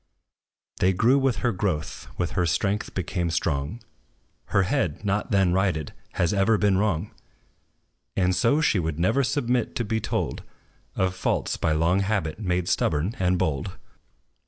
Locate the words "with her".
1.19-1.51, 2.17-2.47